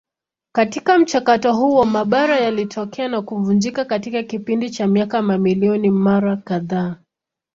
[0.55, 6.95] Katika mchakato huo mabara yalitokea na kuvunjika katika kipindi cha miaka mamilioni mara kadhaa.